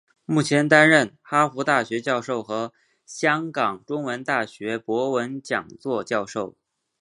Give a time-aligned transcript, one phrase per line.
[0.25, 2.73] 目前担任哈佛大学教授和
[3.05, 6.55] 香港中文大学博文讲座教授。